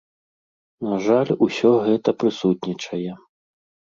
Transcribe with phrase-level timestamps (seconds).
[0.87, 3.11] На жаль, усё гэта прысутнічае.